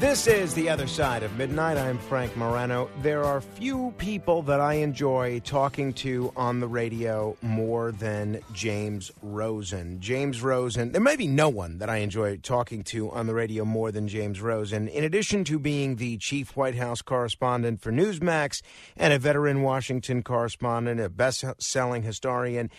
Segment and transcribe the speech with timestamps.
[0.00, 1.76] This is The Other Side of Midnight.
[1.76, 2.88] I'm Frank Morano.
[3.02, 9.10] There are few people that I enjoy talking to on the radio more than James
[9.20, 10.00] Rosen.
[10.00, 13.66] James Rosen, there may be no one that I enjoy talking to on the radio
[13.66, 14.88] more than James Rosen.
[14.88, 18.62] In addition to being the chief White House correspondent for Newsmax
[18.96, 22.70] and a veteran Washington correspondent, a best selling historian,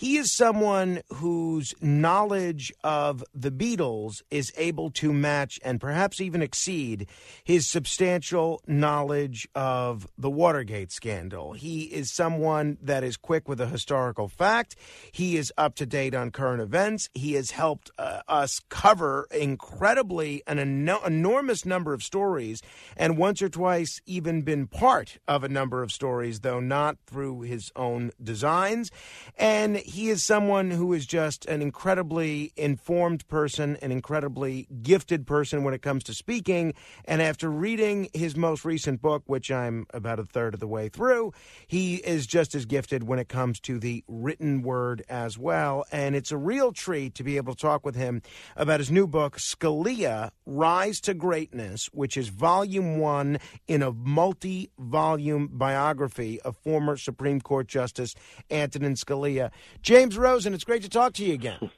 [0.00, 6.40] he is someone whose knowledge of the Beatles is able to match and perhaps even
[6.40, 7.06] exceed
[7.44, 11.52] his substantial knowledge of the Watergate scandal.
[11.52, 14.74] He is someone that is quick with a historical fact.
[15.12, 17.10] He is up to date on current events.
[17.12, 22.62] He has helped uh, us cover incredibly an eno- enormous number of stories
[22.96, 27.42] and once or twice even been part of a number of stories, though not through
[27.42, 28.90] his own designs.
[29.36, 35.64] And he is someone who is just an incredibly informed person, an incredibly gifted person
[35.64, 36.74] when it comes to speaking.
[37.06, 40.88] And after reading his most recent book, which I'm about a third of the way
[40.88, 41.32] through,
[41.66, 45.84] he is just as gifted when it comes to the written word as well.
[45.90, 48.22] And it's a real treat to be able to talk with him
[48.54, 54.70] about his new book, Scalia Rise to Greatness, which is volume one in a multi
[54.78, 58.14] volume biography of former Supreme Court Justice
[58.52, 59.50] Antonin Scalia.
[59.82, 61.58] James Rosen, it's great to talk to you again.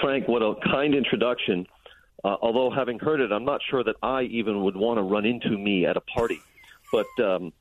[0.00, 1.66] Frank, what a kind introduction.
[2.24, 5.24] Uh, although having heard it, I'm not sure that I even would want to run
[5.24, 6.40] into me at a party.
[6.92, 7.52] But um,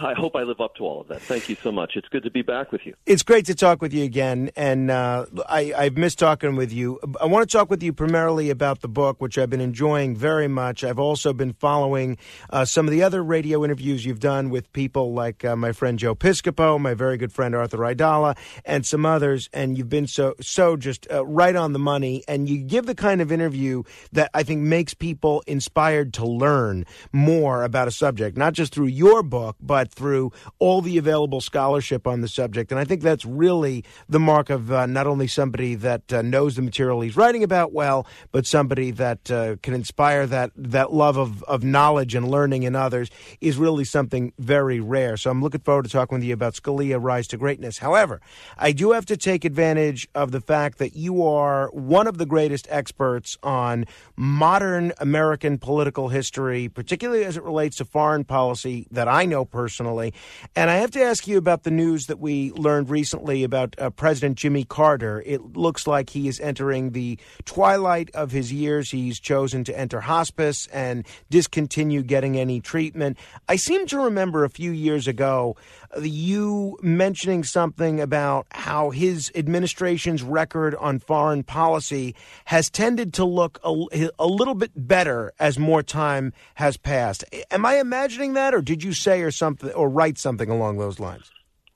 [0.00, 1.22] I hope I live up to all of that.
[1.22, 1.92] Thank you so much.
[1.96, 2.94] It's good to be back with you.
[3.06, 7.00] It's great to talk with you again, and uh, I, I've missed talking with you.
[7.20, 10.48] I want to talk with you primarily about the book, which I've been enjoying very
[10.48, 10.84] much.
[10.84, 12.16] I've also been following
[12.50, 15.98] uh, some of the other radio interviews you've done with people like uh, my friend
[15.98, 19.48] Joe Piscopo, my very good friend Arthur Aidala, and some others.
[19.52, 22.94] And you've been so so just uh, right on the money, and you give the
[22.94, 23.82] kind of interview
[24.12, 28.86] that I think makes people inspired to learn more about a subject, not just through
[28.86, 32.70] your book book, but through all the available scholarship on the subject.
[32.70, 36.56] And I think that's really the mark of uh, not only somebody that uh, knows
[36.56, 41.16] the material he's writing about well, but somebody that uh, can inspire that that love
[41.16, 45.16] of, of knowledge and learning in others is really something very rare.
[45.16, 47.78] So I'm looking forward to talking with you about Scalia Rise to Greatness.
[47.78, 48.20] However,
[48.56, 52.26] I do have to take advantage of the fact that you are one of the
[52.26, 53.84] greatest experts on
[54.16, 60.14] modern American political history, particularly as it relates to foreign policy that I know personally.
[60.54, 63.90] And I have to ask you about the news that we learned recently about uh,
[63.90, 65.22] President Jimmy Carter.
[65.26, 68.90] It looks like he is entering the twilight of his years.
[68.90, 73.18] He's chosen to enter hospice and discontinue getting any treatment.
[73.48, 75.56] I seem to remember a few years ago
[76.00, 82.14] you mentioning something about how his administration's record on foreign policy
[82.46, 87.24] has tended to look a, a, little bit better as more time has passed.
[87.50, 91.00] Am I imagining that, or did you say or something or write something along those
[91.00, 91.30] lines?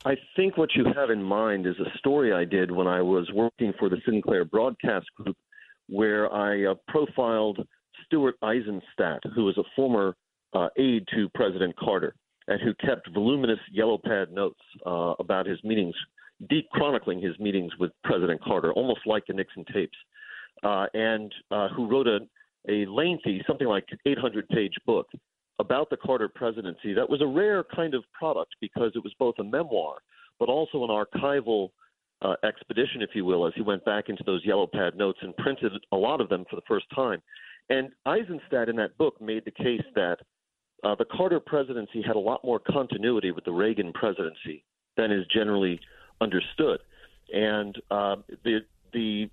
[0.04, 3.30] I think what you have in mind is a story I did when I was
[3.34, 5.36] working for the Sinclair Broadcast Group,
[5.88, 7.66] where I uh, profiled
[8.06, 10.16] Stuart Eizenstat, who was a former
[10.54, 12.14] uh, aide to President Carter
[12.50, 15.94] and who kept voluminous yellow pad notes uh, about his meetings,
[16.50, 19.96] deep chronicling his meetings with President Carter, almost like the Nixon tapes,
[20.62, 22.18] uh, and uh, who wrote a,
[22.68, 25.06] a lengthy, something like 800 page book
[25.58, 29.36] about the Carter presidency that was a rare kind of product because it was both
[29.38, 29.98] a memoir
[30.40, 31.68] but also an archival
[32.22, 35.36] uh, expedition, if you will, as he went back into those yellow pad notes and
[35.36, 37.22] printed a lot of them for the first time.
[37.68, 40.16] And Eizenstat in that book made the case that
[40.82, 44.64] uh, the Carter presidency had a lot more continuity with the Reagan presidency
[44.96, 45.80] than is generally
[46.20, 46.80] understood.
[47.32, 48.60] And uh, the
[48.92, 49.30] the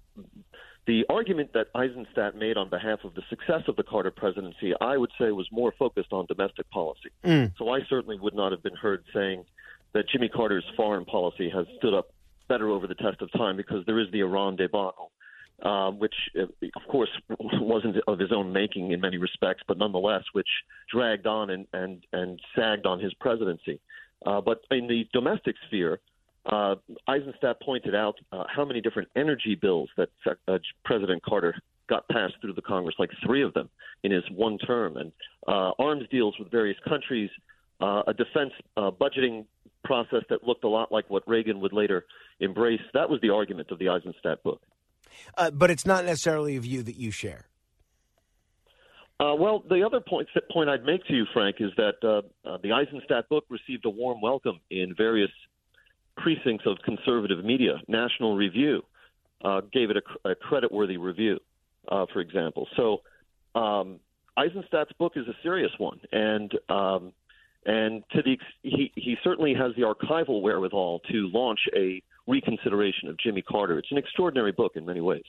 [0.85, 4.95] the argument that Eizenstat made on behalf of the success of the Carter presidency, I
[4.95, 7.09] would say, was more focused on domestic policy.
[7.25, 7.53] Mm.
[7.57, 9.43] So I certainly would not have been heard saying
[9.93, 12.13] that Jimmy Carter's foreign policy has stood up
[12.47, 15.11] better over the test of time because there is the Iran debacle,
[15.63, 16.43] uh, which, uh,
[16.75, 17.09] of course,
[17.39, 20.47] wasn't of his own making in many respects, but nonetheless, which
[20.91, 23.79] dragged on and, and, and sagged on his presidency.
[24.25, 25.99] Uh, but in the domestic sphere,
[26.45, 26.75] uh,
[27.09, 30.09] Eizenstat pointed out uh, how many different energy bills that
[30.47, 31.55] uh, President Carter
[31.89, 33.69] got passed through the Congress, like three of them
[34.03, 35.11] in his one term, and
[35.47, 37.29] arms deals with various countries,
[37.81, 39.45] a defense budgeting
[39.83, 42.05] process that looked a lot like what Reagan would later
[42.39, 42.81] embrace.
[42.93, 44.61] That was the argument of the Eizenstat book.
[45.37, 47.45] Uh, but it's not necessarily a view that you share.
[49.19, 52.57] Uh, well, the other point point I'd make to you, Frank, is that uh, uh,
[52.61, 55.31] the Eizenstat book received a warm welcome in various
[56.17, 57.81] precincts of conservative media.
[57.87, 58.83] National Review
[59.43, 61.39] uh, gave it a, a credit-worthy review,
[61.87, 62.67] uh, for example.
[62.75, 63.01] So
[63.55, 63.99] um,
[64.37, 67.11] Eizenstat's book is a serious one, and um,
[67.65, 73.17] and to the he he certainly has the archival wherewithal to launch a reconsideration of
[73.17, 73.79] Jimmy Carter.
[73.79, 75.23] It's an extraordinary book in many ways.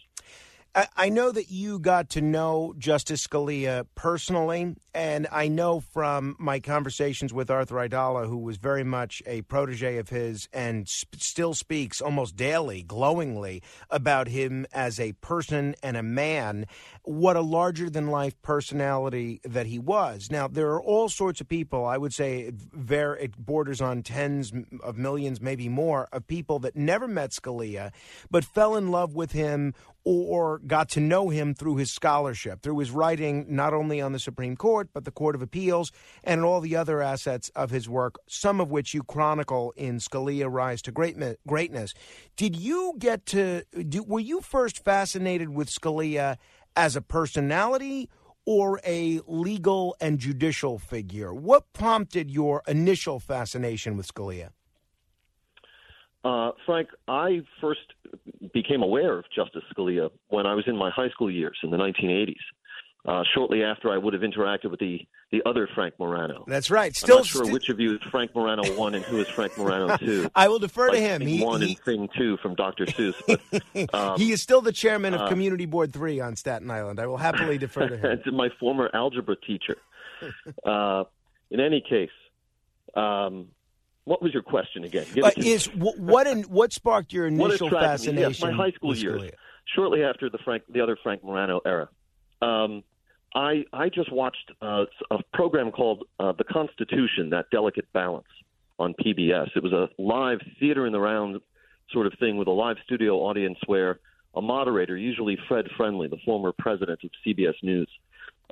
[0.96, 6.60] I know that you got to know Justice Scalia personally, and I know from my
[6.60, 11.54] conversations with Arthur Aidala, who was very much a protege of his and sp- still
[11.54, 16.66] speaks almost daily, glowingly about him as a person and a man,
[17.02, 20.30] what a larger than life personality that he was.
[20.30, 22.54] Now, there are all sorts of people, I would say it,
[22.90, 24.52] it borders on tens
[24.82, 27.90] of millions, maybe more, of people that never met Scalia
[28.30, 29.74] but fell in love with him
[30.08, 34.18] or got to know him through his scholarship, through his writing, not only on the
[34.18, 35.92] Supreme Court, but the Court of Appeals
[36.24, 40.50] and all the other assets of his work, some of which you chronicle in Scalia
[40.50, 41.94] Rise to Greatness.
[42.36, 43.64] Did you get to,
[44.06, 46.38] were you first fascinated with Scalia
[46.74, 48.08] as a personality?
[48.50, 51.34] Or a legal and judicial figure?
[51.34, 54.52] What prompted your initial fascination with Scalia?
[56.24, 57.80] Uh, Frank, I first
[58.52, 61.76] became aware of Justice Scalia when I was in my high school years in the
[61.76, 62.34] 1980s.
[63.06, 65.00] Uh, shortly after I would have interacted with the,
[65.30, 66.44] the other Frank Morano.
[66.46, 66.94] That's right.
[66.94, 69.28] Still, I'm not sure st- which of you is Frank Morano one and who is
[69.28, 70.28] Frank Morano two.
[70.34, 71.22] I will defer like to him.
[71.22, 72.84] He, one he, and Thing two from Dr.
[72.86, 73.14] Seuss.
[73.26, 77.00] But, um, he is still the chairman of uh, Community Board three on Staten Island.
[77.00, 78.20] I will happily defer to him.
[78.24, 79.76] to my former algebra teacher.
[80.66, 81.04] Uh,
[81.50, 82.10] in any case,
[82.94, 83.46] um,
[84.08, 85.04] what was your question again?
[85.22, 88.30] Uh, is what in, what sparked your initial fascination?
[88.30, 89.30] Yes, my high school years.
[89.76, 91.90] Shortly after the Frank, the other Frank Morano era,
[92.40, 92.82] um,
[93.34, 98.26] I I just watched uh, a program called uh, The Constitution, that delicate balance
[98.78, 99.50] on PBS.
[99.54, 101.40] It was a live theater in the round
[101.90, 104.00] sort of thing with a live studio audience where
[104.34, 107.88] a moderator, usually Fred Friendly, the former president of CBS News,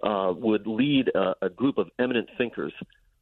[0.02, 2.72] uh, would lead a, a group of eminent thinkers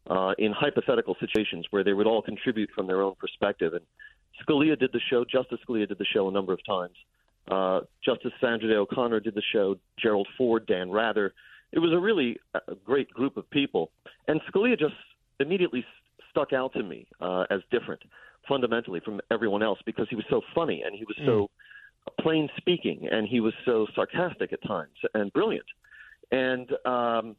[0.08, 3.74] uh, in hypothetical situations where they would all contribute from their own perspective.
[3.74, 3.84] And
[4.42, 5.24] Scalia did the show.
[5.24, 6.94] Justice Scalia did the show a number of times.
[7.50, 9.76] Uh, Justice Sandra Day O'Connor did the show.
[9.98, 11.34] Gerald Ford, Dan Rather.
[11.72, 13.90] It was a really a uh, great group of people.
[14.28, 14.94] And Scalia just
[15.40, 15.84] immediately
[16.30, 18.00] stuck out to me uh, as different
[18.48, 21.26] fundamentally from everyone else because he was so funny and he was mm.
[21.26, 21.50] so
[22.20, 25.64] plain speaking and he was so sarcastic at times and brilliant.
[26.30, 27.36] And um,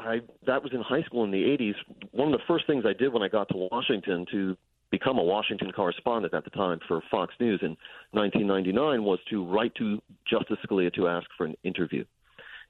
[0.00, 1.74] I that was in high school in the 80s.
[2.12, 4.56] One of the first things I did when I got to Washington to
[4.90, 7.76] become a Washington correspondent at the time for Fox News in
[8.12, 12.04] 1999 was to write to Justice Scalia to ask for an interview.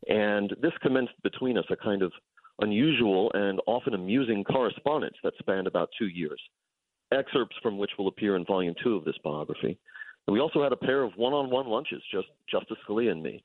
[0.09, 2.13] And this commenced between us a kind of
[2.61, 6.41] unusual and often amusing correspondence that spanned about two years,
[7.13, 9.79] excerpts from which will appear in volume two of this biography.
[10.27, 13.23] And we also had a pair of one on one lunches, just Justice Scalia and
[13.23, 13.43] me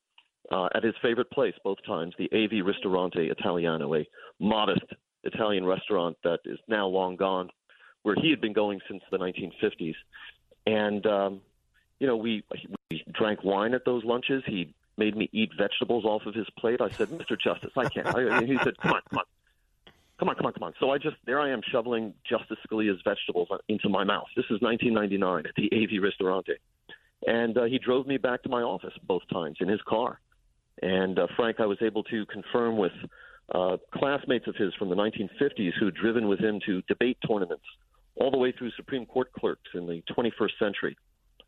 [0.51, 4.07] uh, at his favorite place both times, the AV Ristorante Italiano, a
[4.39, 4.85] modest
[5.23, 7.49] Italian restaurant that is now long gone,
[8.03, 9.95] where he had been going since the 1950s.
[10.67, 11.41] And, um,
[11.99, 12.43] you know, we,
[12.91, 14.43] we drank wine at those lunches.
[14.45, 16.81] He made me eat vegetables off of his plate.
[16.81, 17.39] I said, Mr.
[17.39, 18.07] Justice, I can't.
[18.07, 19.25] I, he said, come on, come on.
[20.17, 20.73] Come on, come on, come on.
[20.79, 24.27] So I just, there I am shoveling Justice Scalia's vegetables into my mouth.
[24.35, 26.53] This is 1999 at the AV Ristorante.
[27.27, 30.21] And uh, he drove me back to my office both times in his car.
[30.81, 32.91] And uh, Frank, I was able to confirm with
[33.53, 37.63] uh, classmates of his from the 1950s who'd driven with him to debate tournaments
[38.15, 40.97] all the way through Supreme Court clerks in the 21st century.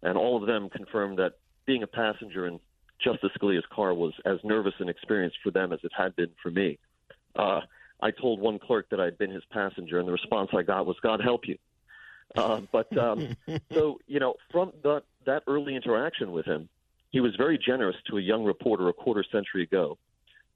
[0.03, 1.33] And all of them confirmed that
[1.65, 2.59] being a passenger in
[3.03, 6.51] Justice Scalia's car was as nervous an experience for them as it had been for
[6.51, 6.77] me.
[7.35, 7.61] Uh,
[8.01, 10.97] I told one clerk that I'd been his passenger, and the response I got was,
[11.01, 11.57] God help you.
[12.35, 13.35] Uh, but um,
[13.71, 16.69] so, you know, from the, that early interaction with him,
[17.17, 19.97] he was very generous to a young reporter a quarter century ago.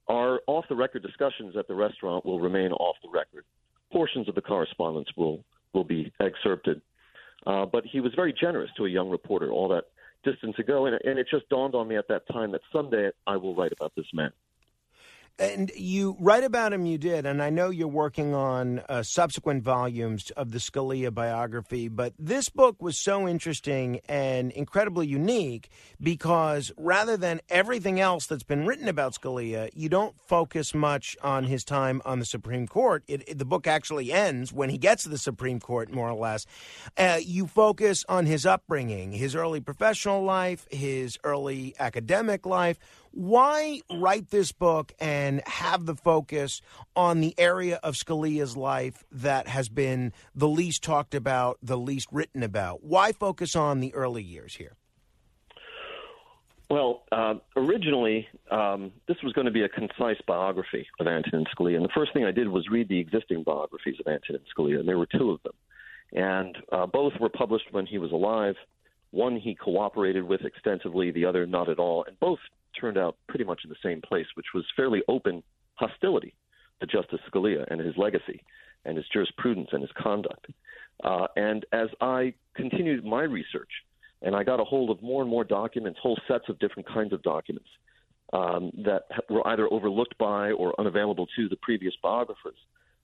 [0.06, 3.44] Our off the record discussions at the restaurant will remain off the record.
[3.90, 5.42] Portions of the correspondence will,
[5.74, 6.80] will be excerpted.
[7.48, 9.86] Uh, but he was very generous to a young reporter all that
[10.22, 13.34] distance ago, and, and it just dawned on me at that time that someday I
[13.34, 14.30] will write about this man.
[15.38, 19.64] And you write about him, you did, and I know you're working on uh, subsequent
[19.64, 25.70] volumes of the Scalia biography, but this book was so interesting and incredibly unique
[26.00, 31.44] because rather than everything else that's been written about Scalia, you don't focus much on
[31.44, 33.02] his time on the Supreme Court.
[33.08, 36.18] It, it, the book actually ends when he gets to the Supreme Court, more or
[36.18, 36.46] less.
[36.96, 42.78] Uh, you focus on his upbringing, his early professional life, his early academic life
[43.12, 46.60] why write this book and have the focus
[46.96, 52.08] on the area of Scalia's life that has been the least talked about, the least
[52.10, 52.82] written about?
[52.82, 54.76] Why focus on the early years here?
[56.70, 61.76] Well, uh, originally, um, this was going to be a concise biography of Antonin Scalia.
[61.76, 64.88] And the first thing I did was read the existing biographies of Antonin Scalia, and
[64.88, 65.52] there were two of them.
[66.12, 68.54] And uh, both were published when he was alive.
[69.10, 72.04] One he cooperated with extensively, the other not at all.
[72.08, 72.38] And both
[72.78, 75.42] turned out pretty much in the same place, which was fairly open
[75.74, 76.34] hostility
[76.80, 78.42] to Justice Scalia and his legacy
[78.84, 80.46] and his jurisprudence and his conduct.
[81.04, 83.70] Uh, and as I continued my research,
[84.22, 87.12] and I got a hold of more and more documents, whole sets of different kinds
[87.12, 87.68] of documents
[88.32, 92.56] um, that were either overlooked by or unavailable to the previous biographers,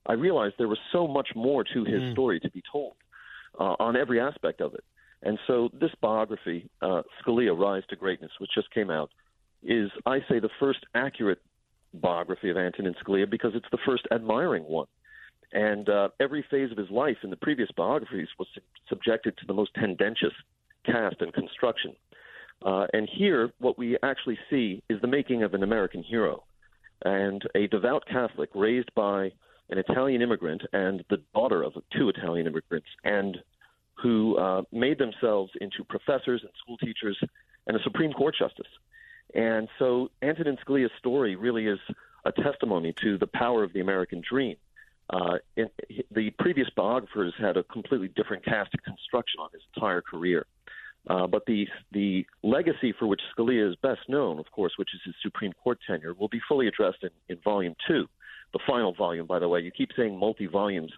[0.06, 2.12] I realized there was so much more to his mm.
[2.12, 2.94] story to be told
[3.58, 4.84] uh, on every aspect of it.
[5.22, 9.10] And so this biography, uh, Scalia Rise to Greatness, which just came out,
[9.62, 11.40] is, I say, the first accurate
[11.94, 14.86] biography of Antonin Scalia because it's the first admiring one.
[15.52, 18.48] And uh, every phase of his life in the previous biographies was
[18.88, 20.32] subjected to the most tendentious
[20.84, 21.94] cast and construction.
[22.64, 26.44] Uh, and here, what we actually see is the making of an American hero
[27.04, 29.30] and a devout Catholic raised by
[29.70, 33.38] an Italian immigrant and the daughter of two Italian immigrants, and
[34.02, 37.18] who uh, made themselves into professors and school teachers
[37.66, 38.66] and a Supreme Court justice.
[39.34, 41.78] And so Antonin Scalia's story really is
[42.24, 44.56] a testimony to the power of the American dream.
[45.10, 45.38] Uh,
[46.10, 50.46] the previous biographers had a completely different cast and construction on his entire career.
[51.08, 55.00] Uh, but the the legacy for which Scalia is best known, of course, which is
[55.04, 58.06] his Supreme Court tenure, will be fully addressed in, in volume two,
[58.52, 59.26] the final volume.
[59.26, 60.92] By the way, you keep saying multi volumes.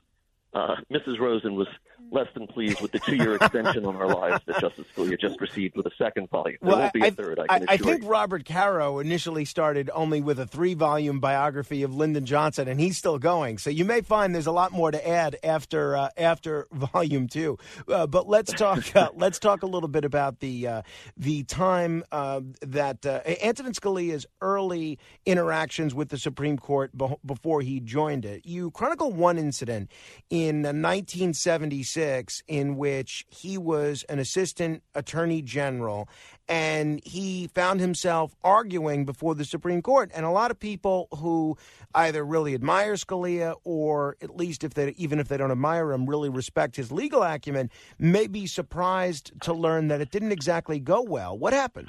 [0.53, 1.21] Uh, Mrs.
[1.21, 1.69] Rosen was
[2.11, 5.77] less than pleased with the two-year extension on our lives that Justice Scalia just received
[5.77, 6.59] with a second volume.
[6.61, 7.39] There well, won't be a third.
[7.39, 12.27] I, I, I think Robert Caro initially started only with a three-volume biography of Lyndon
[12.27, 13.59] Johnson, and he's still going.
[13.59, 17.59] So you may find there's a lot more to add after uh, after volume two.
[17.87, 18.95] Uh, but let's talk.
[18.97, 20.83] Uh, let's talk a little bit about the uh,
[21.17, 27.61] the time uh, that uh, Antonin Scalia's early interactions with the Supreme Court be- before
[27.61, 28.45] he joined it.
[28.45, 29.91] You chronicle one incident
[30.29, 36.09] in 1976 in which he was an assistant attorney general
[36.51, 40.11] and he found himself arguing before the Supreme Court.
[40.13, 41.57] And a lot of people who
[41.95, 46.07] either really admire Scalia or at least if they even if they don't admire him,
[46.07, 51.01] really respect his legal acumen, may be surprised to learn that it didn't exactly go
[51.01, 51.39] well.
[51.39, 51.89] What happened?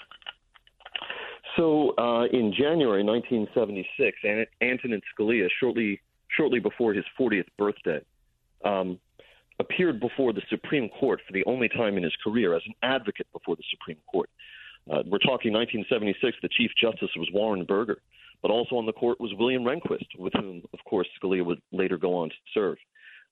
[1.57, 4.17] So uh, in January 1976,
[4.61, 5.99] Antonin Scalia, shortly
[6.37, 7.99] shortly before his 40th birthday,
[8.65, 8.99] um,
[9.59, 13.27] appeared before the Supreme Court for the only time in his career as an advocate
[13.33, 14.29] before the Supreme Court.
[14.89, 16.37] Uh, we're talking 1976.
[16.41, 18.01] The Chief Justice was Warren Burger,
[18.41, 21.97] but also on the court was William Rehnquist, with whom, of course, Scalia would later
[21.97, 22.77] go on to serve.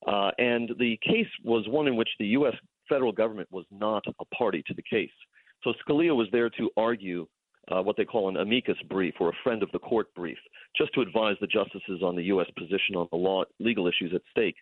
[0.08, 2.54] Uh, and the case was one in which the U.S.
[2.88, 5.10] federal government was not a party to the case.
[5.64, 7.28] So Scalia was there to argue
[7.70, 10.38] uh, what they call an amicus brief or a friend of the court brief,
[10.76, 12.48] just to advise the justices on the U.S.
[12.58, 14.56] position on the law, legal issues at stake.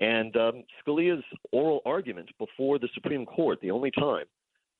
[0.00, 4.26] And um, Scalia's oral argument before the Supreme Court, the only time,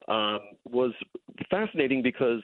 [0.06, 0.92] um, was
[1.50, 2.42] fascinating because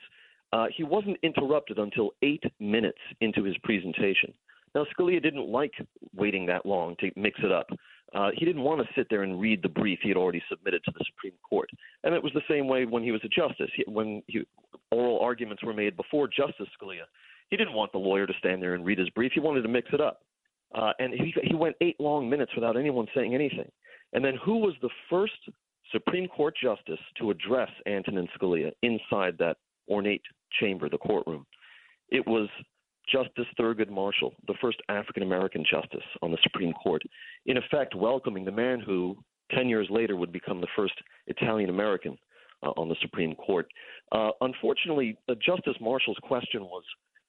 [0.53, 4.33] uh, he wasn't interrupted until eight minutes into his presentation.
[4.75, 5.73] Now, Scalia didn't like
[6.17, 7.69] waiting that long to mix it up.
[8.15, 10.83] Uh, he didn't want to sit there and read the brief he had already submitted
[10.85, 11.69] to the Supreme Court.
[12.03, 13.71] And it was the same way when he was a justice.
[13.75, 14.47] He, when he,
[14.91, 17.05] oral arguments were made before Justice Scalia,
[17.51, 19.33] he didn't want the lawyer to stand there and read his brief.
[19.33, 20.23] He wanted to mix it up.
[20.75, 23.71] Uh, and he, he went eight long minutes without anyone saying anything.
[24.13, 25.33] And then who was the first
[25.93, 29.57] Supreme Court justice to address Antonin Scalia inside that
[29.89, 30.23] ornate
[30.61, 31.47] chamber, the courtroom?
[32.09, 32.49] It was
[33.11, 37.03] Justice Thurgood Marshall, the first African American justice on the Supreme Court,
[37.47, 39.17] in effect welcoming the man who
[39.55, 40.95] 10 years later would become the first
[41.27, 42.17] Italian American
[42.63, 43.67] uh, on the Supreme Court.
[44.13, 46.83] Uh, unfortunately, uh, Justice Marshall's question was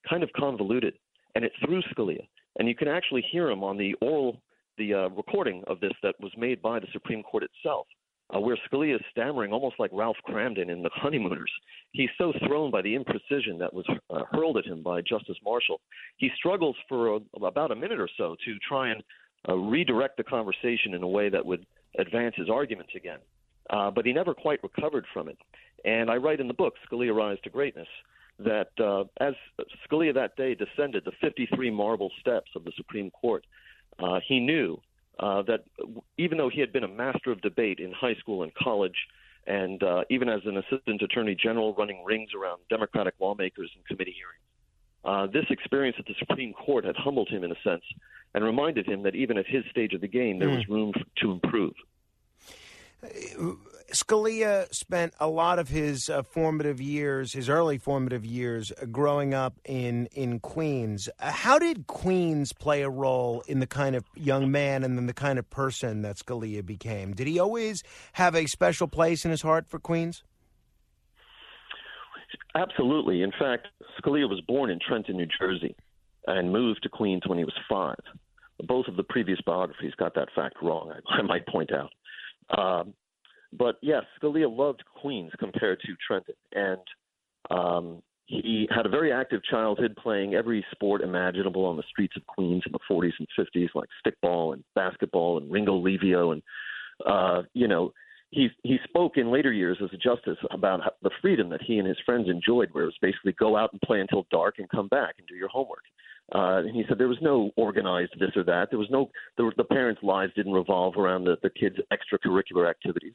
[0.10, 0.94] kind of convoluted,
[1.36, 2.26] and it threw Scalia
[2.58, 4.42] and you can actually hear him on the oral,
[4.78, 7.88] the uh, recording of this that was made by the Supreme Court itself.
[8.34, 11.52] uh, where Scalia is stammering almost like Ralph Kramden in The Honeymooners.
[11.92, 15.80] He's so thrown by the imprecision that was uh, hurled at him by Justice Marshall.
[16.18, 19.04] He struggles for a, about a minute or so to try and
[19.48, 21.66] uh, redirect the conversation in a way that would
[22.00, 23.20] advance his arguments again.
[23.70, 25.38] Uh, but he never quite recovered from it.
[25.86, 27.88] And I write in the book, Scalia Rise to Greatness,
[28.40, 29.34] that uh, as
[29.88, 33.46] Scalia that day descended the 53 marble steps of the Supreme Court,
[34.00, 34.80] uh, he knew
[35.20, 35.64] uh, that
[36.18, 39.08] even though he had been a master of debate in high school and college,
[39.48, 44.16] and uh, even as an assistant attorney general running rings around Democratic lawmakers and committee
[44.16, 44.42] hearings,
[45.06, 47.84] uh, this experience at the Supreme Court had humbled him in a sense
[48.34, 50.58] and reminded him that even at his stage of the game, there mm.
[50.58, 51.74] was room to improve.
[53.94, 59.34] Scalia spent a lot of his uh, formative years, his early formative years, uh, growing
[59.34, 61.10] up in in Queens.
[61.20, 65.06] Uh, how did Queens play a role in the kind of young man and then
[65.06, 67.14] the kind of person that Scalia became?
[67.14, 70.24] Did he always have a special place in his heart for Queens?
[72.56, 73.22] Absolutely.
[73.22, 73.68] In fact,
[74.00, 75.76] Scalia was born in Trenton, New Jersey,
[76.26, 78.00] and moved to Queens when he was five.
[78.66, 80.92] Both of the previous biographies got that fact wrong.
[80.92, 81.92] I, I might point out.
[82.58, 82.94] Um,
[83.54, 86.82] but yes, Scalia loved Queens compared to Trenton, and
[87.50, 92.26] um, he had a very active childhood, playing every sport imaginable on the streets of
[92.26, 96.42] Queens in the 40s and 50s, like stickball and basketball and Ringolevio, and
[97.06, 97.92] uh, you know.
[98.32, 101.88] He he spoke in later years as a justice about the freedom that he and
[101.88, 104.90] his friends enjoyed, where it was basically go out and play until dark and come
[104.90, 105.84] back and do your homework.
[106.34, 108.70] Uh, and he said there was no organized this or that.
[108.72, 112.68] There was no there was, the parents' lives didn't revolve around the, the kids' extracurricular
[112.68, 113.14] activities.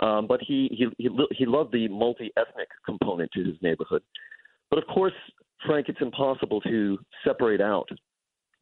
[0.00, 4.02] Um, but he, he he he loved the multi-ethnic component to his neighborhood.
[4.70, 5.12] But of course,
[5.66, 7.88] Frank, it's impossible to separate out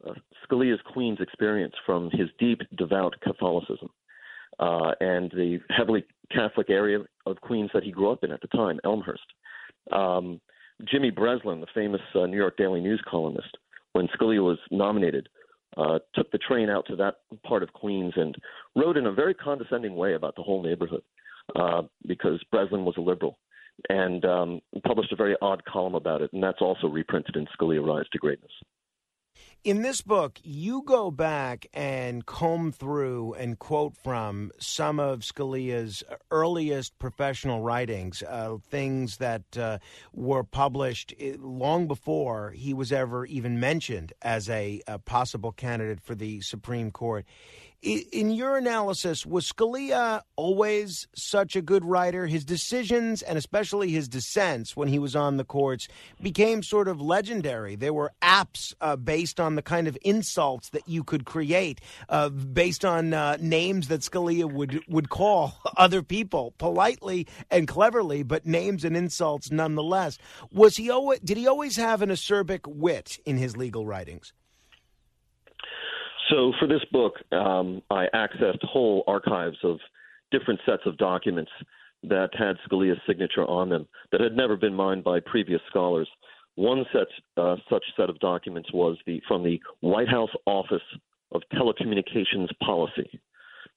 [0.05, 0.13] uh,
[0.45, 3.89] Scalia's Queens experience from his deep devout Catholicism
[4.59, 8.47] uh, and the heavily Catholic area of Queens that he grew up in at the
[8.47, 9.21] time, Elmhurst.
[9.91, 10.41] Um,
[10.91, 13.57] Jimmy Breslin, the famous uh, New York Daily News columnist,
[13.93, 15.27] when Scalia was nominated,
[15.77, 18.35] uh, took the train out to that part of Queens and
[18.75, 21.01] wrote in a very condescending way about the whole neighborhood
[21.55, 23.37] uh, because Breslin was a liberal
[23.87, 27.85] and um, published a very odd column about it, and that's also reprinted in Scalia
[27.85, 28.51] Rise to Greatness.
[29.65, 36.01] In this book, you go back and comb through and quote from some of Scalia's
[36.31, 39.79] earliest professional writings, uh, things that uh,
[40.13, 45.99] were published eh, long before he was ever even mentioned as a, a possible candidate
[45.99, 47.25] for the Supreme Court.
[47.81, 52.27] In your analysis, was Scalia always such a good writer?
[52.27, 55.87] His decisions, and especially his dissents when he was on the courts,
[56.21, 57.77] became sort of legendary.
[57.77, 62.27] There were apps uh, based on the kind of insults that you could create, uh,
[62.27, 68.45] based on uh, names that Scalia would would call other people politely and cleverly, but
[68.45, 70.17] names and insults nonetheless.
[70.51, 71.21] Was he always?
[71.21, 74.33] Did he always have an acerbic wit in his legal writings?
[76.29, 79.79] So for this book, um, I accessed whole archives of
[80.31, 81.51] different sets of documents
[82.03, 86.07] that had Scalia's signature on them that had never been mined by previous scholars.
[86.55, 90.81] One set, uh, such set of documents was the from the White House Office
[91.31, 93.19] of Telecommunications Policy.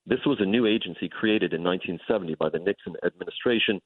[0.06, 3.80] This was a new agency created in 1970 by the Nixon administration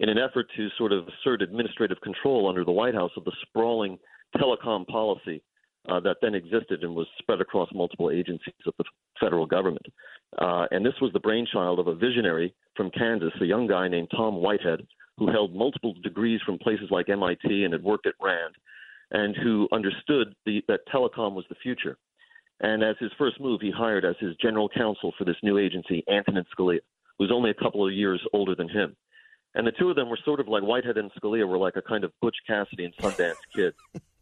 [0.00, 3.32] in an effort to sort of assert administrative control under the White House of the
[3.42, 3.98] sprawling
[4.36, 5.42] telecom policy
[5.88, 8.84] uh, that then existed and was spread across multiple agencies of the
[9.20, 9.86] federal government.
[10.38, 14.08] Uh, and this was the brainchild of a visionary from Kansas, a young guy named
[14.10, 14.86] Tom Whitehead,
[15.18, 18.54] who held multiple degrees from places like MIT and had worked at RAND,
[19.10, 21.96] and who understood the, that telecom was the future.
[22.60, 26.02] And as his first move, he hired as his general counsel for this new agency
[26.08, 26.80] Antonin Scalia,
[27.18, 28.96] who was only a couple of years older than him.
[29.54, 31.82] And the two of them were sort of like Whitehead and Scalia were like a
[31.82, 33.74] kind of Butch Cassidy and Sundance Kid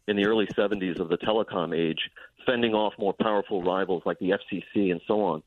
[0.07, 1.99] in the early 70s of the telecom age,
[2.45, 5.43] fending off more powerful rivals like the FCC and so on.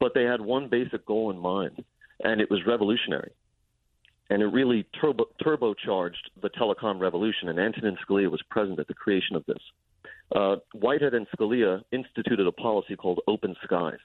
[0.00, 1.84] But they had one basic goal in mind,
[2.24, 3.32] and it was revolutionary.
[4.30, 8.94] And it really turbo, turbocharged the telecom revolution, and Antonin Scalia was present at the
[8.94, 9.62] creation of this.
[10.34, 13.98] Uh, Whitehead and Scalia instituted a policy called Open Skies.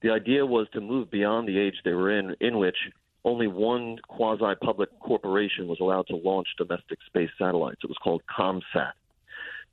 [0.00, 2.76] The idea was to move beyond the age they were in, in which
[3.24, 7.80] only one quasi public corporation was allowed to launch domestic space satellites.
[7.82, 8.92] It was called ComSat.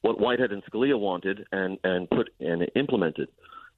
[0.02, 3.30] What Whitehead and Scalia wanted and, and put and implemented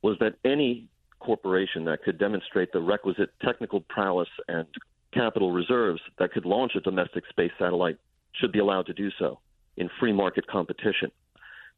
[0.01, 0.87] was that any
[1.19, 4.67] corporation that could demonstrate the requisite technical prowess and
[5.13, 7.97] capital reserves that could launch a domestic space satellite
[8.33, 9.39] should be allowed to do so
[9.77, 11.11] in free market competition.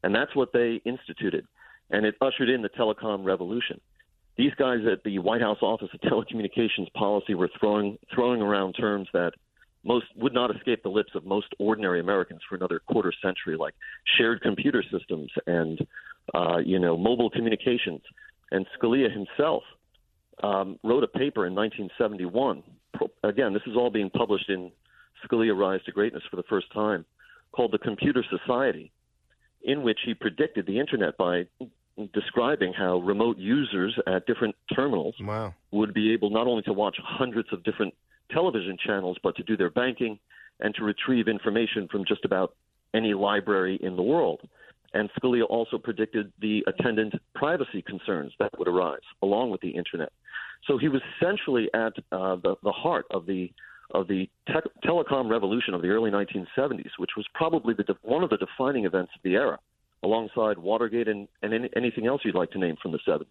[0.02, 1.46] And that's what they instituted.
[1.90, 3.80] And it ushered in the telecom revolution.
[4.36, 9.08] these guys at the White House Office of Telecommunications Policy were throwing throwing around terms
[9.12, 9.32] that
[9.84, 13.74] most would not escape the lips of most ordinary Americans for another quarter century, like
[14.18, 15.86] shared computer systems and
[16.34, 18.02] uh, you know mobile communications.
[18.50, 19.62] And Scalia himself
[20.42, 22.62] um, wrote a paper in 1971.
[23.22, 24.70] Again, this is all being published in
[25.24, 27.04] Scalia Rise to Greatness for the first time,
[27.52, 28.90] called The Computer Society,
[29.62, 31.44] in which he predicted the internet by
[32.12, 35.54] describing how remote users at different terminals wow.
[35.70, 37.94] would be able not only to watch hundreds of different
[38.32, 40.18] television channels, but to do their banking
[40.60, 42.54] and to retrieve information from just about
[42.94, 44.40] any library in the world.
[44.92, 50.12] And Scalia also predicted the attendant privacy concerns that would arise along with the internet.
[50.66, 53.50] So he was essentially at uh, the, the heart of the
[53.92, 58.30] of the te- telecom revolution of the early 1970s, which was probably the one of
[58.30, 59.58] the defining events of the era,
[60.04, 63.24] alongside Watergate and, and any, anything else you'd like to name from the 70s.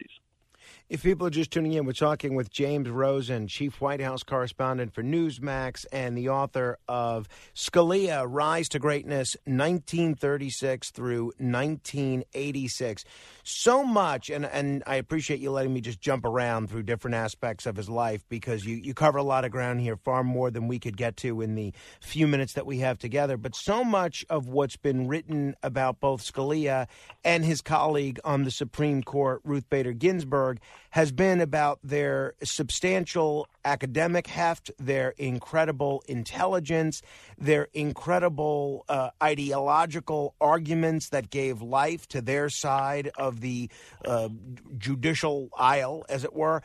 [0.90, 4.92] If people are just tuning in, we're talking with James Rosen, chief White House correspondent
[4.92, 13.04] for Newsmax and the author of Scalia Rise to Greatness 1936 through 1986.
[13.44, 17.68] So much, and, and I appreciate you letting me just jump around through different aspects
[17.68, 20.68] of his life because you, you cover a lot of ground here, far more than
[20.68, 21.72] we could get to in the
[22.02, 23.38] few minutes that we have together.
[23.38, 26.88] But so much of what's been written about both Scalia
[27.24, 30.60] and his colleague on the Supreme Court, Ruth Bader Ginsburg,
[30.92, 37.02] has been about their substantial academic heft, their incredible intelligence,
[37.38, 43.70] their incredible uh, ideological arguments that gave life to their side of the
[44.06, 44.30] uh,
[44.78, 46.62] judicial aisle, as it were.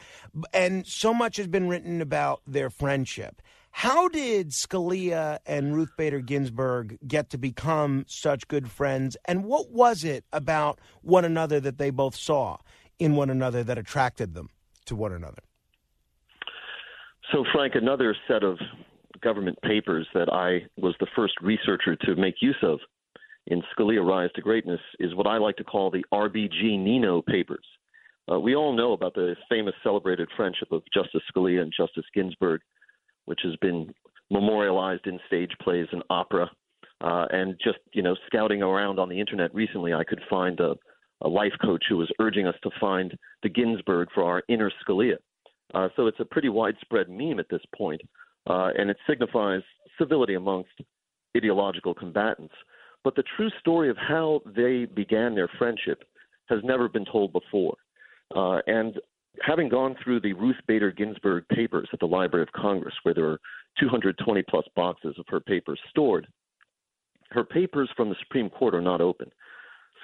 [0.52, 3.42] And so much has been written about their friendship.
[3.76, 9.16] How did Scalia and Ruth Bader Ginsburg get to become such good friends?
[9.24, 12.58] And what was it about one another that they both saw?
[12.98, 14.50] In one another that attracted them
[14.86, 15.42] to one another?
[17.32, 18.58] So, Frank, another set of
[19.22, 22.78] government papers that I was the first researcher to make use of
[23.46, 27.64] in Scalia Rise to Greatness is what I like to call the RBG Nino papers.
[28.30, 32.62] Uh, we all know about the famous celebrated friendship of Justice Scalia and Justice Ginsburg,
[33.26, 33.92] which has been
[34.30, 36.50] memorialized in stage plays and opera.
[37.00, 40.74] Uh, and just you know, scouting around on the internet recently, I could find a
[41.24, 45.16] a life coach who was urging us to find the Ginsburg for our inner Scalia.
[45.74, 48.00] Uh, so it's a pretty widespread meme at this point,
[48.48, 49.62] uh, and it signifies
[49.98, 50.70] civility amongst
[51.36, 52.54] ideological combatants.
[53.02, 56.04] But the true story of how they began their friendship
[56.48, 57.76] has never been told before.
[58.34, 58.98] Uh, and
[59.42, 63.28] having gone through the Ruth Bader Ginsburg papers at the Library of Congress, where there
[63.28, 63.40] are
[63.80, 66.26] 220 plus boxes of her papers stored,
[67.30, 69.30] her papers from the Supreme Court are not open.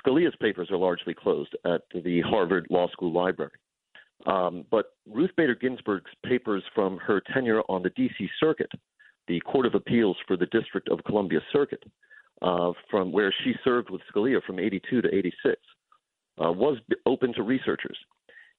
[0.04, 3.52] Scalia's papers are largely closed at the Harvard Law School Library.
[4.26, 8.28] Um, but Ruth Bader Ginsburg's papers from her tenure on the D.C.
[8.38, 8.70] Circuit,
[9.28, 11.82] the Court of Appeals for the District of Columbia Circuit,
[12.42, 15.56] uh, from where she served with Scalia from 82 to 86,
[16.44, 17.96] uh, was open to researchers.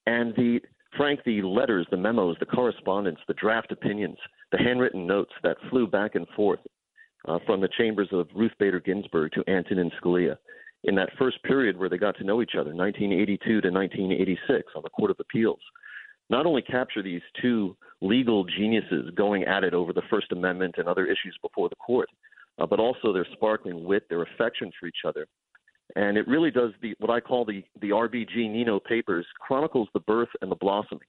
[0.06, 0.60] And the
[0.96, 4.18] Frank, the letters, the memos, the correspondence, the draft opinions,
[4.50, 6.60] the handwritten notes that flew back and forth
[7.26, 10.36] uh, from the chambers of Ruth Bader Ginsburg to Antonin Scalia
[10.84, 14.82] in that first period where they got to know each other, 1982 to 1986, on
[14.82, 15.60] the Court of Appeals,
[16.30, 20.88] not only capture these two legal geniuses going at it over the First Amendment and
[20.88, 22.08] other issues before the court,
[22.58, 25.26] uh, but also their sparkling wit, their affection for each other.
[25.94, 30.00] And it really does the what I call the the RBG Nino papers chronicles the
[30.00, 31.00] birth and the blossoming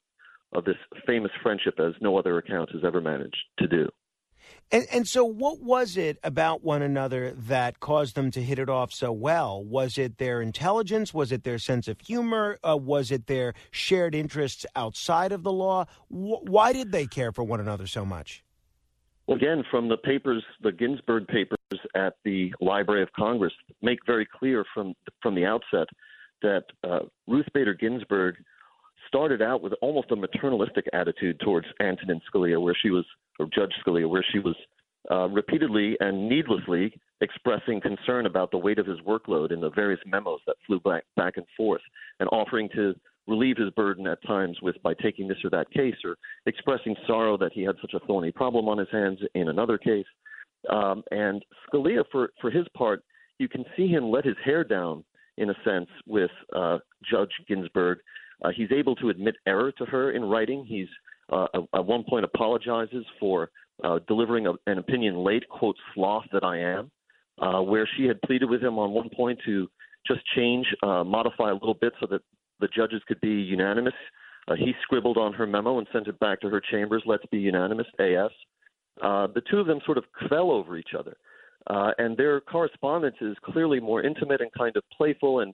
[0.53, 0.75] of this
[1.07, 3.89] famous friendship as no other account has ever managed to do.
[4.71, 8.69] And, and so, what was it about one another that caused them to hit it
[8.69, 9.63] off so well?
[9.63, 11.13] Was it their intelligence?
[11.13, 12.57] Was it their sense of humor?
[12.63, 15.85] Uh, was it their shared interests outside of the law?
[16.11, 18.43] W- why did they care for one another so much?
[19.27, 21.57] Well, again, from the papers, the Ginsburg papers
[21.95, 25.87] at the Library of Congress make very clear from from the outset
[26.41, 28.35] that uh, Ruth Bader Ginsburg
[29.07, 33.05] started out with almost a maternalistic attitude towards Antonin Scalia, where she was,
[33.39, 34.55] or Judge Scalia, where she was
[35.11, 39.99] uh, repeatedly and needlessly expressing concern about the weight of his workload in the various
[40.05, 41.81] memos that flew back, back and forth,
[42.19, 42.93] and offering to
[43.27, 47.37] relieve his burden at times with by taking this or that case, or expressing sorrow
[47.37, 50.05] that he had such a thorny problem on his hands in another case.
[50.69, 53.03] Um, and Scalia, for for his part,
[53.39, 55.03] you can see him let his hair down
[55.37, 56.77] in a sense with uh,
[57.09, 57.99] Judge Ginsburg
[58.43, 60.65] uh, he's able to admit error to her in writing.
[60.67, 60.87] He's
[61.31, 63.49] uh, at one point apologizes for
[63.83, 66.91] uh, delivering a, an opinion late, quote, sloth that I am,
[67.39, 69.69] uh, where she had pleaded with him on one point to
[70.05, 72.21] just change, uh, modify a little bit so that
[72.59, 73.93] the judges could be unanimous.
[74.47, 77.01] Uh, he scribbled on her memo and sent it back to her chambers.
[77.05, 77.87] Let's be unanimous.
[77.99, 78.31] AS.
[79.01, 81.17] Uh, the two of them sort of fell over each other,
[81.67, 85.53] uh, and their correspondence is clearly more intimate and kind of playful and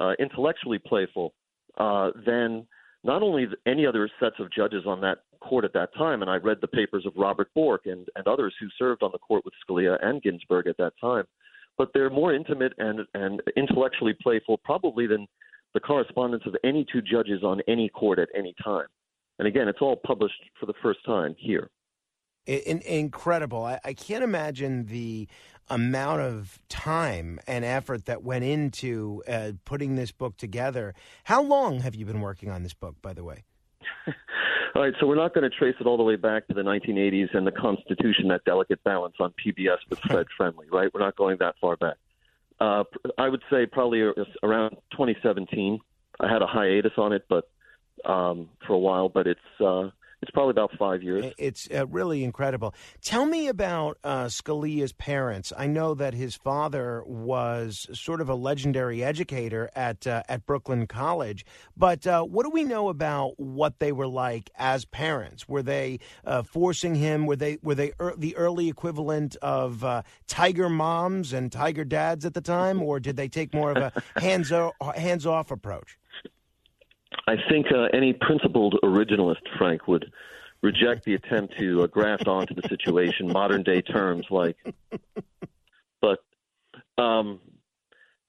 [0.00, 1.34] uh, intellectually playful
[1.76, 2.66] uh, than
[3.08, 6.22] not only any other sets of judges on that court at that time.
[6.22, 9.18] And I read the papers of Robert Bork and, and others who served on the
[9.18, 11.24] court with Scalia and Ginsburg at that time.
[11.78, 15.26] But they're more intimate and, and intellectually playful, probably than
[15.74, 18.86] the correspondence of any two judges on any court at any time.
[19.38, 21.70] And again, it's all published for the first time here.
[22.46, 23.64] In, incredible.
[23.64, 25.28] I, I, can't imagine the
[25.70, 30.94] amount of time and effort that went into uh, putting this book together.
[31.24, 33.44] How long have you been working on this book, by the way?
[34.74, 36.62] all right, so we're not going to trace it all the way back to the
[36.62, 40.92] 1980s and the Constitution, that delicate balance on PBS with Fred Friendly, right?
[40.92, 41.96] We're not going that far back.
[42.60, 42.84] Uh,
[43.16, 44.00] I would say probably
[44.42, 45.78] around 2017.
[46.20, 47.48] I had a hiatus on it, but
[48.04, 51.32] um, for a while, but it's uh, it's probably about five years.
[51.38, 52.74] It's uh, really incredible.
[53.02, 55.52] Tell me about uh, Scalia's parents.
[55.56, 60.88] I know that his father was sort of a legendary educator at uh, at Brooklyn
[60.88, 65.48] College, but uh, what do we know about what they were like as parents?
[65.48, 67.26] Were they uh, forcing him?
[67.26, 72.24] Were they were they er- the early equivalent of uh, tiger moms and tiger dads
[72.24, 74.52] at the time, or did they take more of a hands
[74.96, 75.96] hands off approach?
[77.26, 80.12] I think uh, any principled originalist, Frank, would
[80.62, 84.56] reject the attempt to uh, graft onto the situation modern day terms like.
[86.00, 86.20] But
[86.96, 87.40] um,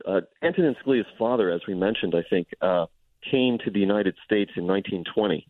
[0.06, 2.88] uh, Antonin Scalia's father, as we mentioned, I think, uh,
[3.30, 5.48] came to the United States in 1920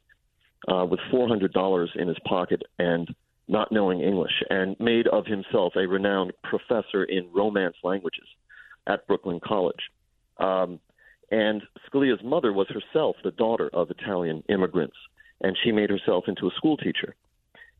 [0.67, 3.13] uh, with $400 in his pocket and
[3.47, 8.27] not knowing English, and made of himself a renowned professor in Romance languages
[8.85, 9.89] at Brooklyn College.
[10.37, 10.79] Um,
[11.31, 14.95] and Scalia's mother was herself the daughter of Italian immigrants,
[15.41, 17.15] and she made herself into a school teacher.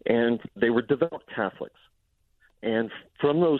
[0.06, 1.80] And they were devout Catholics.
[2.62, 3.60] And from those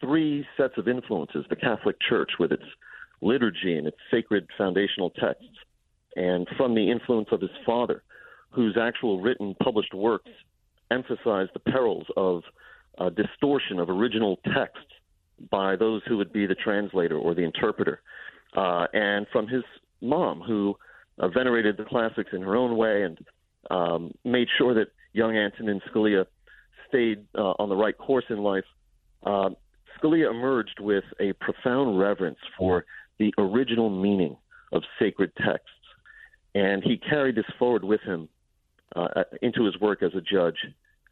[0.00, 2.64] three sets of influences the Catholic Church, with its
[3.20, 5.56] liturgy and its sacred foundational texts,
[6.16, 8.02] and from the influence of his father,
[8.50, 10.30] whose actual written published works
[10.90, 12.42] emphasize the perils of
[12.98, 14.92] uh, distortion of original texts
[15.50, 18.00] by those who would be the translator or the interpreter
[18.54, 19.62] uh, and from his
[20.00, 20.76] mom, who
[21.18, 23.18] uh, venerated the classics in her own way and
[23.70, 26.26] um, made sure that young Antonin Scalia
[26.88, 28.64] stayed uh, on the right course in life.
[29.24, 29.50] Uh,
[29.98, 32.84] Scalia emerged with a profound reverence for
[33.18, 34.36] the original meaning
[34.72, 35.70] of sacred texts,
[36.54, 38.28] and he carried this forward with him
[38.96, 40.58] uh, into his work as a judge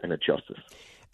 [0.03, 0.61] and a justice.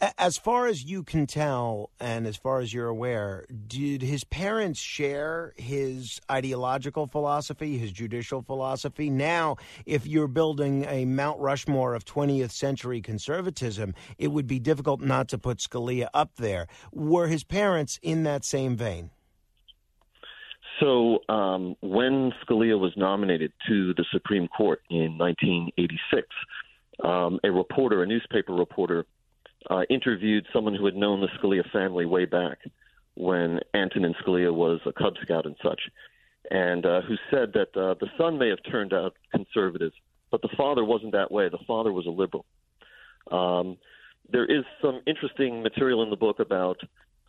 [0.01, 4.79] As far as you can tell, and as far as you're aware, did his parents
[4.79, 9.11] share his ideological philosophy, his judicial philosophy?
[9.11, 9.57] Now,
[9.87, 15.27] if you're building a Mount Rushmore of 20th century conservatism, it would be difficult not
[15.31, 16.69] to put Scalia up there.
[16.93, 19.11] Were his parents in that same vein?
[20.79, 26.29] So, um, when Scalia was nominated to the Supreme Court in 1986,
[27.03, 29.05] um, a reporter, a newspaper reporter,
[29.71, 32.59] uh, interviewed someone who had known the Scalia family way back
[33.15, 35.81] when Antonin Scalia was a Cub Scout and such,
[36.51, 39.93] and uh, who said that uh, the son may have turned out conservative,
[40.31, 41.49] but the father wasn't that way.
[41.49, 42.47] The father was a liberal.
[43.31, 43.77] Um,
[44.31, 46.79] there is some interesting material in the book about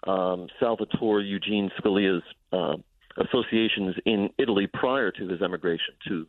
[0.07, 2.23] um, Salvatore Eugene Scalia's
[2.53, 2.75] uh,
[3.17, 6.27] associations in Italy prior to his emigration to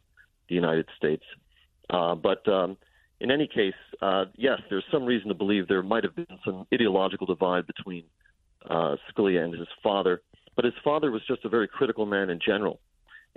[0.49, 1.23] the United States.
[1.89, 2.77] Uh, but um,
[3.21, 6.67] in any case, uh, yes, there's some reason to believe there might have been some
[6.73, 8.05] ideological divide between
[8.69, 10.23] uh, Scalia and his father.
[10.57, 12.81] But his father was just a very critical man in general.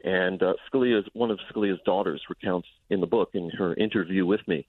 [0.03, 4.45] And uh, Scalia's one of Scalia's daughters recounts in the book in her interview with
[4.47, 4.67] me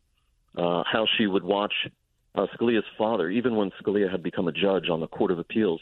[0.56, 1.72] uh, how she would watch
[2.34, 5.80] uh, Scalia's father, even when Scalia had become a judge on the Court of Appeals,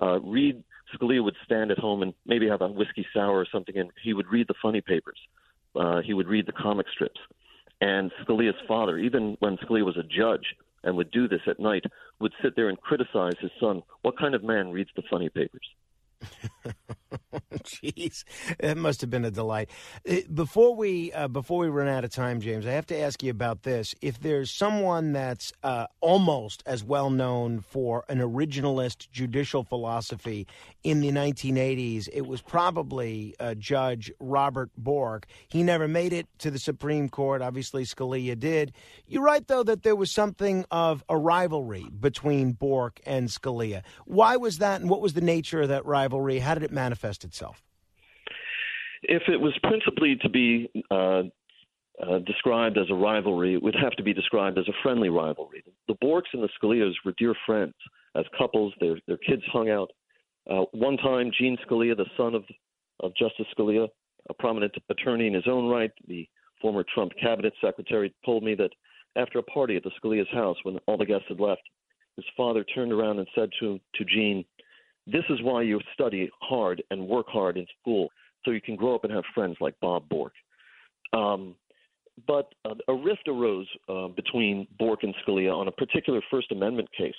[0.00, 0.62] uh, read.
[0.94, 4.14] Scalia would stand at home and maybe have a whiskey sour or something, and he
[4.14, 5.18] would read the funny papers.
[5.74, 7.18] Uh, he would read the comic strips.
[7.80, 11.84] And Scalia's father, even when Scalia was a judge and would do this at night,
[12.20, 13.82] would sit there and criticize his son.
[14.02, 15.68] What kind of man reads the funny papers?
[17.64, 18.24] Jeez,
[18.58, 19.70] that must have been a delight.
[20.08, 23.22] Uh, before we uh, before we run out of time, James, I have to ask
[23.22, 23.94] you about this.
[24.00, 30.46] If there's someone that's uh, almost as well known for an originalist judicial philosophy
[30.82, 35.26] in the 1980s, it was probably uh, Judge Robert Bork.
[35.48, 37.42] He never made it to the Supreme Court.
[37.42, 38.72] Obviously, Scalia did.
[39.06, 43.82] You're right, though, that there was something of a rivalry between Bork and Scalia.
[44.04, 46.38] Why was that, and what was the nature of that rivalry?
[46.38, 47.45] How did it manifest itself?
[49.08, 51.22] If it was principally to be uh,
[52.02, 55.62] uh, described as a rivalry, it would have to be described as a friendly rivalry.
[55.88, 57.74] The Borks and the Scalias were dear friends
[58.16, 58.74] as couples.
[58.80, 59.90] Their their kids hung out.
[60.50, 62.44] Uh, one time, Gene Scalia, the son of
[63.00, 63.88] of Justice Scalia,
[64.28, 66.28] a prominent attorney in his own right, the
[66.60, 68.70] former Trump cabinet secretary, told me that
[69.14, 71.62] after a party at the Scalia's house, when all the guests had left,
[72.16, 74.44] his father turned around and said to to Gene,
[75.06, 78.10] "This is why you study hard and work hard in school,
[78.46, 80.32] so you can grow up and have friends like Bob Bork."
[81.12, 81.56] Um,
[82.26, 86.88] but uh, a rift arose uh, between Bork and Scalia on a particular First Amendment
[86.96, 87.14] case,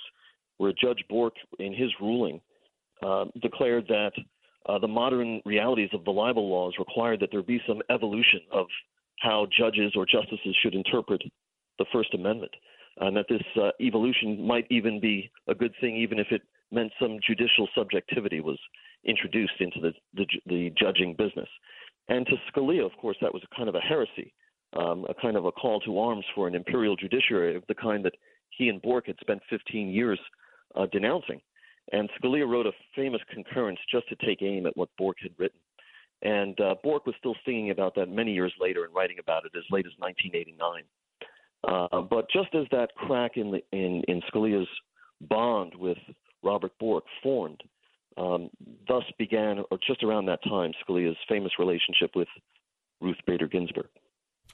[0.56, 2.40] where Judge Bork, in his ruling,
[3.06, 4.12] uh, declared that
[4.68, 8.66] uh, the modern realities of the libel laws required that there be some evolution of
[9.20, 11.22] how judges or justices should interpret
[11.78, 12.52] the First Amendment,
[12.98, 16.92] and that this uh, evolution might even be a good thing, even if it meant
[17.00, 18.58] some judicial subjectivity was
[19.04, 21.48] introduced into the, the, the judging business.
[22.08, 24.32] And to Scalia, of course, that was a kind of a heresy,
[24.76, 28.04] um, a kind of a call to arms for an imperial judiciary of the kind
[28.04, 28.14] that
[28.50, 30.18] he and Bork had spent 15 years
[30.74, 31.40] uh, denouncing.
[31.92, 35.58] And Scalia wrote a famous concurrence just to take aim at what Bork had written.
[36.22, 39.52] And uh, Bork was still singing about that many years later and writing about it
[39.56, 40.82] as late as 1989.
[41.64, 44.68] Uh, but just as that crack in, the, in, in Scalia's
[45.22, 45.98] bond with
[46.42, 47.62] Robert Bork formed,
[48.16, 48.50] um,
[48.86, 52.28] thus began, or just around that time, Scalia's famous relationship with
[53.00, 53.88] Ruth Bader Ginsburg.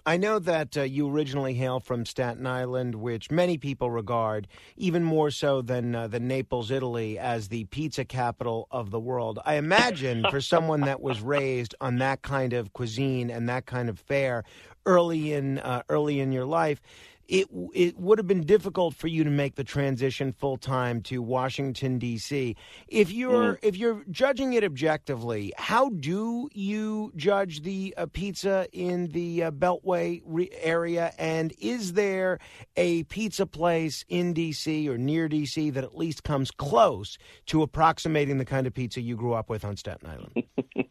[0.06, 5.02] I know that uh, you originally hail from Staten Island, which many people regard, even
[5.02, 9.38] more so than uh, than Naples, Italy, as the pizza capital of the world.
[9.46, 13.88] I imagine for someone that was raised on that kind of cuisine and that kind
[13.88, 14.44] of fare
[14.84, 16.82] early in uh, early in your life,
[17.28, 21.22] it it would have been difficult for you to make the transition full time to
[21.22, 22.56] Washington D.C.
[22.88, 23.58] If you're mm.
[23.62, 29.50] if you're judging it objectively, how do you judge the uh, pizza in the uh,
[29.50, 31.12] Beltway re- area?
[31.18, 32.38] And is there
[32.76, 34.88] a pizza place in D.C.
[34.88, 35.70] or near D.C.
[35.70, 39.64] that at least comes close to approximating the kind of pizza you grew up with
[39.64, 40.44] on Staten Island?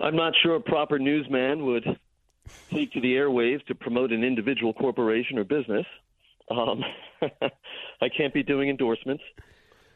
[0.00, 1.84] I'm not sure a proper newsman would
[2.70, 5.86] take to the airwaves to promote an individual corporation or business.
[6.50, 6.82] Um,
[8.00, 9.22] I can't be doing endorsements,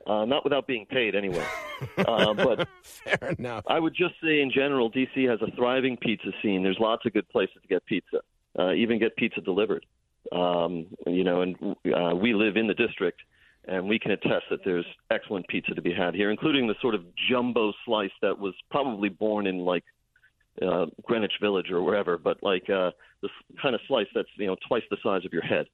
[0.07, 1.47] uh, not without being paid anyway.
[1.99, 3.65] Uh, but fair enough.
[3.67, 6.63] I would just say, in general, DC has a thriving pizza scene.
[6.63, 8.19] There's lots of good places to get pizza,
[8.57, 9.85] uh, even get pizza delivered.
[10.31, 11.57] Um, you know, and
[11.93, 13.21] uh, we live in the district,
[13.67, 16.95] and we can attest that there's excellent pizza to be had here, including the sort
[16.95, 19.85] of jumbo slice that was probably born in like
[20.61, 22.91] uh, Greenwich Village or wherever, but like uh,
[23.23, 25.67] this kind of slice that's you know twice the size of your head.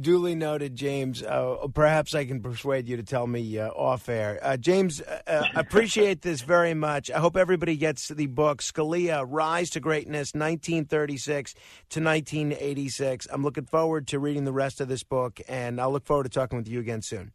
[0.00, 1.22] Duly noted, James.
[1.22, 4.38] Uh, perhaps I can persuade you to tell me uh, off air.
[4.42, 7.10] Uh, James, uh, uh, appreciate this very much.
[7.10, 11.54] I hope everybody gets the book, Scalia Rise to Greatness, 1936
[11.90, 13.26] to 1986.
[13.32, 16.30] I'm looking forward to reading the rest of this book, and I'll look forward to
[16.30, 17.32] talking with you again soon.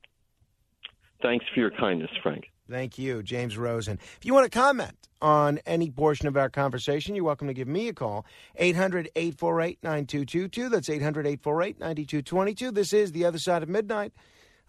[1.21, 2.45] Thanks for your kindness, Frank.
[2.69, 3.99] Thank you, James Rosen.
[4.17, 7.67] If you want to comment on any portion of our conversation, you're welcome to give
[7.67, 8.25] me a call.
[8.56, 10.69] 800 848 9222.
[10.69, 12.71] That's 800 848 9222.
[12.71, 14.13] This is The Other Side of Midnight.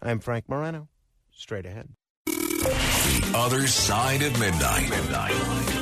[0.01, 0.87] I'm Frank Morano.
[1.31, 1.89] Straight ahead.
[2.25, 4.89] The Other Side of Midnight.
[4.89, 5.78] Midnight.